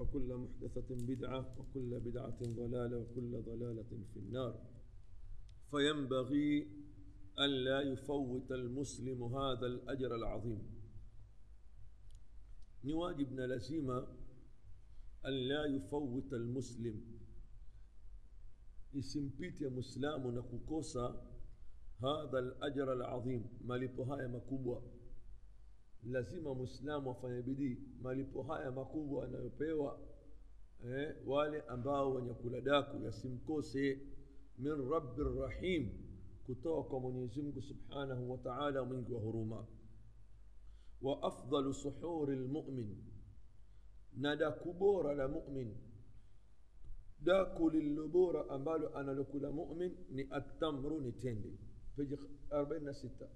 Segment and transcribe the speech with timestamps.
[0.00, 4.54] وكل محدثة بدعة وكل بدعة ضلالة وكل ضلالة في النار.
[5.70, 6.68] فينبغي
[7.38, 10.62] ألا يفوت المسلم هذا الأجر العظيم.
[12.84, 14.06] نواجبنا لزيمة
[15.26, 17.18] ألا يفوت المسلم.
[18.92, 21.14] Isimpite muislamu na kukosa
[22.00, 23.44] hadha alajra alazim.
[23.64, 24.82] Malipo haya makubwa.
[26.06, 29.98] Lazima mwislamu afanye bidii malipo haya makubwa anayopewa
[30.84, 34.00] eh, wale ambao wenye kula daku yasimkose
[34.58, 35.90] min rabbi rahim
[36.46, 39.66] kutoka kwa mwenyezi mungu subhanahu wa taala mwingi wa huruma
[41.02, 43.04] wa afdalu suhuri lmumin
[44.16, 45.76] na daku bora la mumin
[47.20, 51.52] daku lililo bora ambalo analokula mumin ni atamru ni tende
[51.96, 52.14] peji
[52.50, 53.28] 46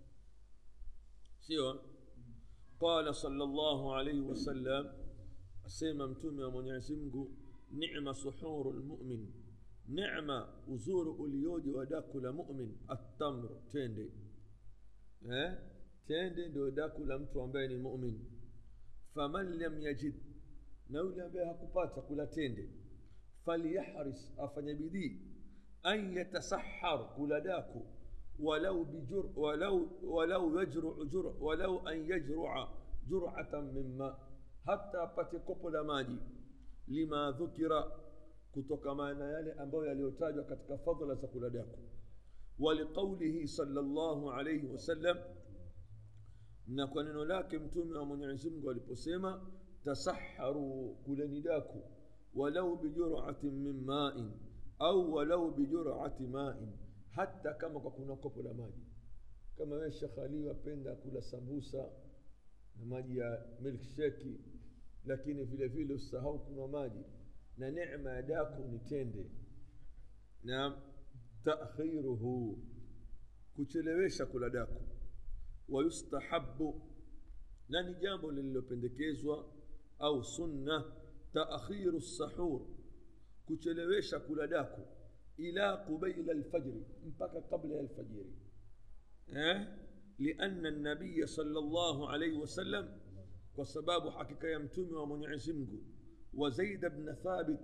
[1.40, 1.80] sio
[2.82, 4.92] قال صلى الله عليه وسلم
[5.66, 7.14] أسيما متوم يا من يعزمك
[7.72, 9.30] نعم سحور المؤمن
[9.88, 14.10] نعم وزور أليود وداك لمؤمن التمر تندي.
[15.26, 15.44] ها
[16.08, 17.72] تندي دو داك لمتوم بين
[19.14, 20.14] فمن لم يجد
[20.90, 22.68] نولا بها كباتا كلا تندي.
[23.46, 25.08] فليحرس أفنبدي
[25.86, 27.82] أن يتسحر كلا داكو
[28.40, 32.68] ولو بجر ولو ولو يجر جرع ولو أن يجرع
[33.10, 34.18] جرعة من ماء.
[34.66, 36.18] حتى باتي كوبولا مالي
[36.88, 37.72] لما ذكر
[38.54, 41.78] كتوكا مانا يالي امبويا ليوتاجا كتكا فضل سكولا داكو
[42.58, 45.16] ولقوله صلى الله عليه وسلم
[46.68, 49.40] نقول نلاكم تومي ومن يعزم قول والقسيمه
[49.84, 51.80] تسحروا كولا نداكو
[52.34, 54.30] ولو بجرعة من ماء
[54.82, 56.58] أو ولو بجرعة ماء.
[57.14, 58.82] Hata kama kwa kuna kopo la maji
[59.58, 61.90] kama wewe Sheikh Ali wapenda kula sambusa
[62.78, 64.40] na maji ya milkshake
[65.04, 67.04] lakini vile vile usahau kunywa maji
[67.58, 69.30] na neema ya daku ni tende
[70.44, 70.82] na
[71.44, 72.58] taakhiruhu
[73.56, 74.82] kuchelewesha kula daku
[75.68, 76.82] wayustahabu
[77.68, 79.52] na ni jambo lililopendekezwa
[79.98, 80.92] au sunna
[81.32, 82.60] taakhiru sahur
[83.46, 84.80] kuchelewesha kula daku
[85.38, 88.24] إلى قبيل الفجر مبكى قبل الفجر
[89.30, 89.78] أه؟
[90.18, 92.98] لأن النبي صلى الله عليه وسلم
[93.56, 95.78] وسباب حقيقة يمتم ومن عزمه
[96.34, 97.60] وزيد بن ثابت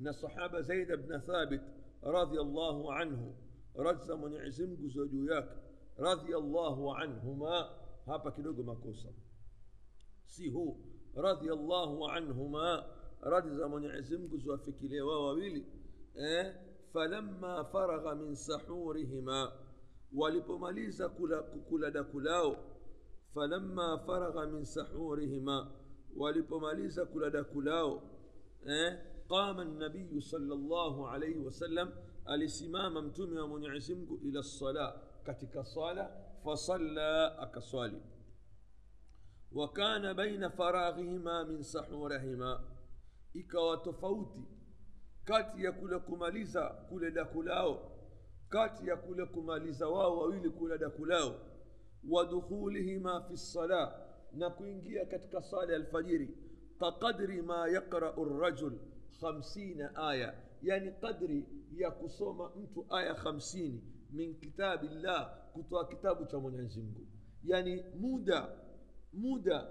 [0.00, 1.62] نصحاب زيد بن ثابت
[2.04, 3.34] رضي الله عنه
[3.76, 5.48] رز من عزمه زوجياك
[5.98, 7.70] رضي الله عنهما
[8.08, 9.12] هابا كيلوغو ماكوسا
[10.26, 10.76] سيهو
[11.16, 15.64] رضي الله عنهما رز من زوافكي وويلي
[16.18, 16.65] أه؟
[16.96, 19.52] فلما فرغ من سحورهما
[20.12, 22.56] ولبماليزا كولا كولا
[23.34, 25.70] فلما فرغ من سحورهما
[26.16, 28.00] ولبماليزا كولا كولا
[28.66, 28.92] إيه؟
[29.28, 31.92] قام النبي صلى الله عليه وسلم
[32.28, 34.92] الإسمام امتم ومن يعزمك إلى الصلاة.
[35.26, 36.10] كتك الصلاة
[36.44, 38.00] فصلى أكصالي.
[39.52, 42.52] وكان بين فراغهما من سحورهما.
[43.36, 44.55] إكا تفوتي
[45.26, 47.92] kati ya kule kumaliza kule daku lao
[48.48, 51.34] kati ya kule kumaliza wao wawili kule daku lao
[52.10, 56.36] wadukhulihima fi lsala na kuingia katika sala ya alfajiri
[56.78, 58.78] kaqadri ma yaqrau rajul
[59.20, 66.80] khamsina aya yani qadri ya kusoma mtu aya hamsini min kitabillah kutoa kitabu cha mwenyezi
[66.82, 67.06] mungu
[67.44, 68.48] yani muda
[69.12, 69.68] muda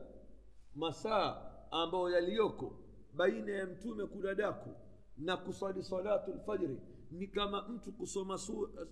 [0.75, 2.80] masaa ambayo yaliyoko
[3.13, 4.69] baina ya mtume kula daku
[5.17, 6.79] na kuswali salatu lfajri
[7.12, 8.39] ni kama mtu kusoma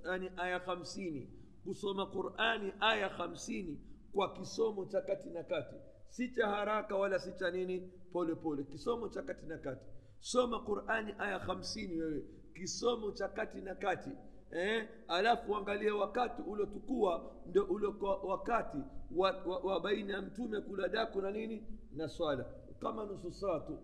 [0.05, 1.29] yani aya hamsini
[1.63, 3.79] kusoma qurani aya hamsini
[4.13, 5.75] kwa kisomo cha kati na kati.
[6.09, 8.63] Si cha haraka wala si cha nini pole pole.
[8.63, 9.85] Kisomo cha kati na kati.
[10.19, 12.23] Soma qurani aya hamsini wewe.
[12.55, 14.09] Kisomo cha kati na kati
[14.51, 18.77] eh, alafu angalie wakati uliotukua ndio uliokuwa wakati
[19.15, 21.67] wa, wa, wa baina ya mtume kula daku na nini?
[21.91, 22.45] Na swala.
[22.79, 23.79] Kama nusu saa tu.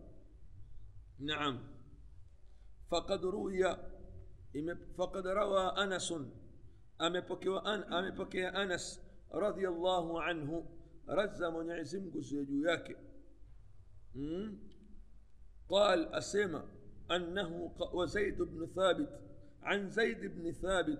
[1.19, 1.59] Naam
[5.77, 6.31] anasun
[6.97, 9.01] amepokewa an, amepokea anas
[9.31, 10.65] radiallahu anhu
[11.07, 12.95] raza mwenyezi mungu siyo juu yake
[14.15, 14.57] mm?
[15.69, 16.63] قال أسمع
[17.11, 19.09] أنه وزيد بن ثابت
[19.61, 20.99] عن زيد بن ثابت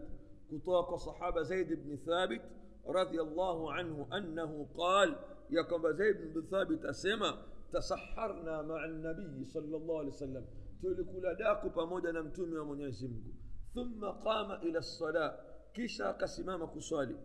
[0.52, 2.42] كطاق صحابة زيد بن ثابت
[2.86, 5.16] رضي الله عنه أنه قال
[5.50, 10.46] يقوم زيد بن ثابت أسمع تسحرنا مع النبي صلى الله عليه وسلم.
[10.82, 13.34] Tulikula daku pamoja na mtume wa mwenyezi mungu
[13.74, 15.40] thumma qama ila lsala
[15.74, 17.16] kisha akasimama kuswali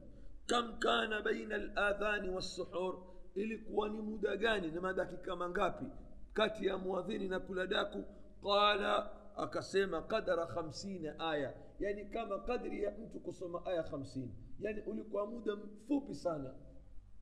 [0.47, 2.95] kam kana baina aladhani wassuhur
[3.35, 5.85] ilikuwa ni muda gani na madakika mangapi
[6.33, 8.05] kati ya muadhini na kula daku
[8.43, 15.27] qala akasema qadara khamsina aya yani kama kadri ya mtu kusoma aya hamsini yani ulikuwa
[15.27, 16.55] muda mfupi sana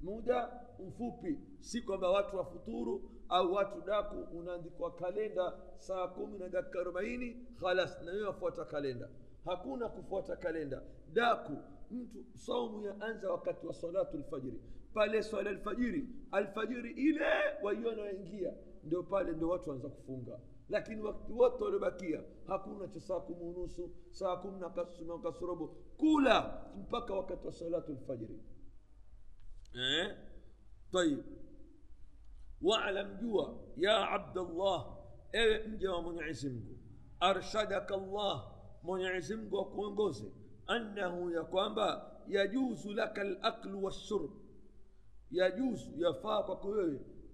[0.00, 6.80] muda mfupi si kwamba watu wafuturu au watu daku unaandikwa kalenda saa kumi na dakika
[6.80, 9.08] arobaini khalas na wewe wafuata kalenda.
[9.44, 10.82] Hakuna kufuata kalenda.
[11.12, 11.52] Daku
[11.90, 14.60] mtu saumu ya anza wakati wa salatu lfajiri
[14.94, 17.26] pale swala alfajiri alfajiri ile
[17.62, 18.54] waiona waingia.
[18.84, 20.40] Ndio pale ndio watu waanza kufunga.
[20.68, 25.66] Lakini wakati wote waliobakia hakuna cha saa kumi unusu saa kumi na kasuma kasorobo.
[25.96, 28.40] Kula mpaka wakati wa salatu lfajiri
[29.74, 30.16] eh?
[30.92, 31.18] tayib
[32.62, 33.46] واعلم جوا.
[33.76, 34.98] يا عبد الله
[35.34, 36.62] ان جوا من عزمك
[37.22, 38.52] أرشدك الله
[38.84, 40.26] من عزمك وكونغوز
[40.70, 44.30] أنه يا كوانبا يجوز لك الأكل والشرب.
[45.32, 46.64] يجوز يا فاقك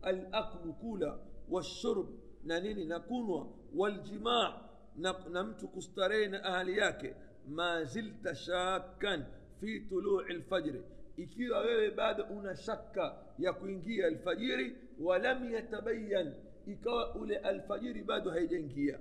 [0.07, 2.09] الأكل كولا والشرب.
[2.45, 3.45] نانيني نكونوا
[3.75, 4.69] والجماع.
[5.29, 7.17] نمت كسترين أهلياك.
[7.49, 9.27] ما زلت شاكا
[9.61, 10.85] في طلوع الفجر.
[11.19, 14.88] إكيرا غير بعد أنا شك يكوينجي الفجيري.
[15.01, 16.35] ولم يتبين
[16.69, 19.01] إكوا أولي الفجر بعد هيدنكيا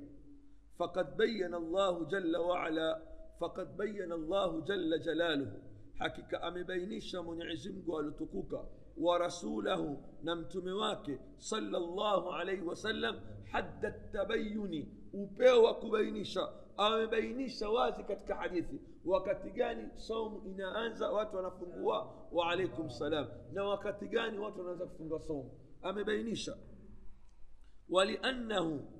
[0.79, 3.01] فقد بين الله جل وعلا
[3.41, 5.61] فقد بين الله جل جلاله.
[5.99, 8.53] حكيك أم بينيش من عزمك ولتقوك
[8.97, 14.93] ورسوله نمتمواك صلى الله عليه وسلم حد التبين.
[15.13, 16.37] وبيوك بينيش.
[16.79, 18.65] أم بينيش وازك كحديث
[19.05, 23.27] وكتجاني صوم إنا أنزا واتو نفنقوا وعليكم السلام.
[23.53, 25.66] نوكتجاني واتو نزا صوم.
[25.81, 26.57] Amebainisha
[27.89, 28.93] waliannahu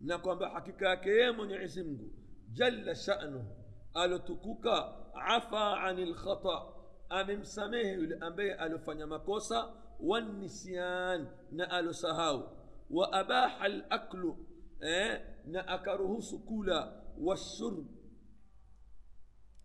[0.00, 2.12] na kwamba hakika yake yeye mwenyezi mungu
[2.52, 3.56] jalla shanuhu
[3.94, 6.62] alotukuka afa ani lkhata
[7.08, 12.48] amemsamehe yule ambaye alofanya makosa wanisyan na alosahau
[12.90, 14.46] wa abaha laklu
[14.80, 17.86] eh, na akaruhusu kula washurb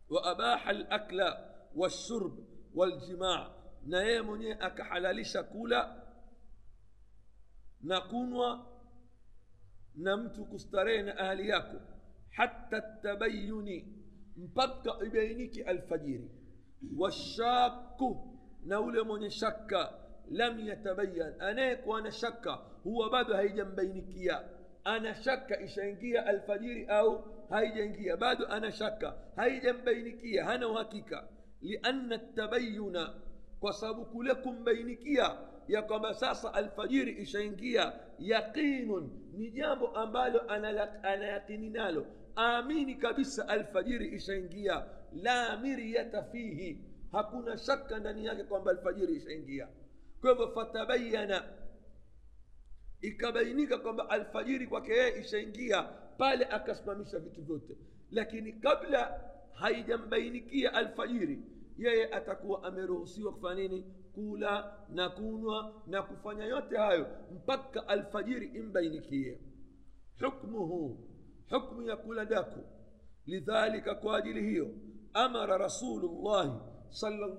[0.09, 1.21] وأباح الأكل
[1.75, 3.51] والشرب والجماع
[3.85, 6.03] na yeye mwenyewe akahalalisha kula
[7.85, 8.65] na kunwa
[9.95, 11.77] na mtu kustarehe na ahli yako
[12.29, 13.85] hata tabayuni
[14.37, 16.31] mpaka ibainiki alfajiri
[16.97, 19.93] washaku na ule mwenye shaka
[20.31, 22.51] lam yatabayan anayekuwa na shaka
[22.83, 24.41] huwa bado haijambainikia
[24.83, 31.27] ana shaka ishaingia alfajiri au haijaingia bado ana shaka haijambainikia hana uhakika
[31.61, 33.13] lianna tabayuna
[33.59, 40.41] kwa sababu kule kumbainikia ya kwamba sasa alfajiri ishaingia yaqinun ni jambo ambalo
[41.03, 42.05] anayaqini nalo.
[42.35, 44.85] Amini kabisa alfajiri ishaingia.
[45.13, 46.79] La miryata fihi
[47.11, 49.67] hakuna shaka ndani yake kwamba alfajiri ishaingia.
[50.21, 51.43] Kwa hivyo fatabayana
[53.01, 55.83] ikabainika kwamba alfajiri kwake yeye ishaingia
[56.17, 57.77] pale akasimamisha vitu vyote.
[58.11, 59.21] Lakini kabla
[59.53, 61.39] haijambainikia alfajiri
[61.77, 69.39] yeye atakuwa ameruhusiwa kufanya nini kula na kunywa na kufanya yote hayo mpaka alfajiri imbainikie
[70.21, 70.99] hukmuhu
[71.49, 72.59] hukmu ya kula daku
[73.25, 74.67] lidhalika kwa ajili hiyo
[75.13, 76.51] amara rasulullahi
[76.89, 77.31] sallallahu